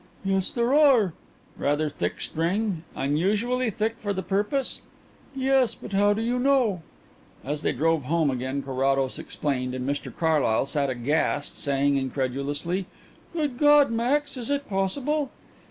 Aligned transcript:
"Yes, 0.25 0.51
there 0.51 0.73
are." 0.73 1.13
"Rather 1.59 1.87
thick 1.87 2.21
string 2.21 2.83
unusually 2.95 3.69
thick 3.69 3.99
for 3.99 4.13
the 4.13 4.23
purpose?" 4.23 4.81
"Yes; 5.35 5.75
but 5.75 5.93
how 5.93 6.11
do 6.13 6.23
you 6.23 6.39
know?" 6.39 6.81
As 7.45 7.61
they 7.61 7.71
drove 7.71 8.05
home 8.05 8.31
again 8.31 8.63
Carrados 8.63 9.19
explained, 9.19 9.75
and 9.75 9.87
Mr 9.87 10.11
Carlyle 10.11 10.65
sat 10.65 10.89
aghast, 10.89 11.55
saying 11.55 11.97
incredulously: 11.97 12.87
"Good 13.31 13.59
God, 13.59 13.91
Max, 13.91 14.37
is 14.37 14.49
it 14.49 14.67
possible?" 14.67 15.29